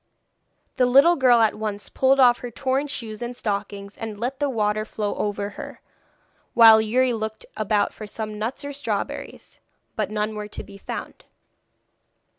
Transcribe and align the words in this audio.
The 0.77 0.87
little 0.87 1.15
girl 1.15 1.41
at 1.41 1.53
once 1.53 1.87
pulled 1.87 2.19
off 2.19 2.39
her 2.39 2.49
torn 2.49 2.87
shoes 2.87 3.21
and 3.21 3.37
stockings 3.37 3.95
and 3.95 4.19
let 4.19 4.39
the 4.39 4.49
water 4.49 4.83
flow 4.83 5.13
over 5.13 5.51
her, 5.51 5.79
while 6.55 6.81
Youri 6.81 7.13
looked 7.13 7.45
about 7.55 7.93
for 7.93 8.07
some 8.07 8.39
nuts 8.39 8.65
or 8.65 8.73
strawberries. 8.73 9.59
But 9.95 10.09
none 10.09 10.33
were 10.33 10.47
to 10.47 10.63
be 10.63 10.79
found. 10.79 11.25